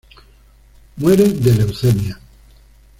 Muere 0.97 1.29
de 1.29 1.53
leucemia. 1.53 2.19